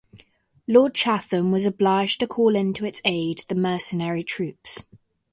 [0.67, 4.83] Lord Chatham was obliged to call in to its aid the mercenary troops.